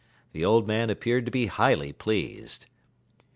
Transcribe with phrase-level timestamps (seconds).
[0.31, 2.65] The old man appeared to be highly pleased.